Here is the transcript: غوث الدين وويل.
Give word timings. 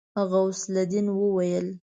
غوث 0.31 0.61
الدين 0.69 1.07
وويل. 1.19 1.67